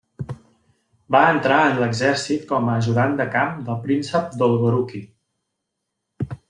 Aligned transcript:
Va 1.15 1.19
entrar 1.33 1.59
en 1.65 1.77
l'exèrcit 1.83 2.47
com 2.53 2.71
a 2.73 2.79
ajudant 2.81 3.15
de 3.21 3.29
camp 3.37 3.55
del 3.69 3.81
príncep 3.87 4.35
Dolgoruki. 4.43 5.05